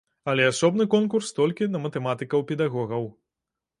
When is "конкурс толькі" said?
0.93-1.69